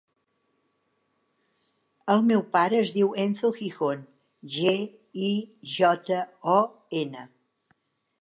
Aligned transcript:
El 2.13 2.23
meu 2.29 2.41
pare 2.55 2.79
es 2.85 2.93
diu 2.95 3.11
Enzo 3.25 3.51
Gijon: 3.57 4.01
ge, 4.55 4.73
i, 5.27 5.29
jota, 5.75 6.19
o, 6.55 6.57
ena. 7.03 7.27